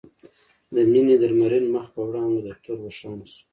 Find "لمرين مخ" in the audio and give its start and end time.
1.31-1.85